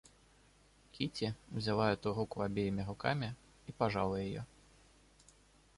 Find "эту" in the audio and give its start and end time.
1.93-2.15